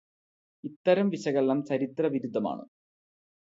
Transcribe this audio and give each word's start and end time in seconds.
ഇത്തരം 0.63 1.09
വിശകലനം 1.09 1.65
ചരിത്രവിരുദ്ധമാണു. 1.65 2.65